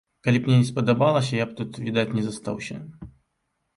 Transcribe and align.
Калі 0.27 0.39
б 0.39 0.47
мне 0.51 0.55
не 0.61 0.71
падабалася, 0.77 1.33
я 1.39 1.45
б 1.49 1.57
тут, 1.61 1.79
відаць, 1.85 2.09
не 2.21 2.27
застаўся. 2.29 2.83